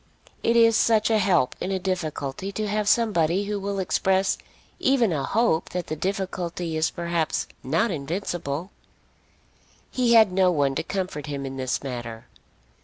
It 0.41 0.55
is 0.55 0.75
such 0.75 1.11
a 1.11 1.19
help 1.19 1.53
in 1.61 1.69
a 1.69 1.77
difficulty 1.77 2.51
to 2.53 2.67
have 2.67 2.89
somebody 2.89 3.43
who 3.43 3.59
will 3.59 3.77
express 3.77 4.39
even 4.79 5.13
a 5.13 5.23
hope 5.25 5.69
that 5.69 5.85
the 5.85 5.95
difficulty 5.95 6.75
is 6.75 6.89
perhaps 6.89 7.45
not 7.63 7.91
invincible! 7.91 8.71
He 9.91 10.15
had 10.15 10.31
no 10.31 10.49
one 10.49 10.73
to 10.73 10.81
comfort 10.81 11.27
him 11.27 11.45
in 11.45 11.57
this 11.57 11.83
matter. 11.83 12.25